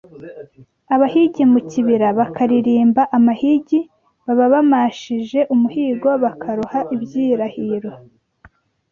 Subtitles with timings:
[0.93, 3.79] abahigi mu kibira bakaririmba amahigi
[4.25, 7.91] baba bamashije umuhigo bakaroha ibyirahiro